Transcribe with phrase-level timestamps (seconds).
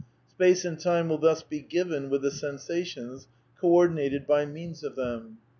[0.31, 3.27] Space and time will thus be ^' given" with the sensations,
[3.59, 5.37] co ordinated by means of them.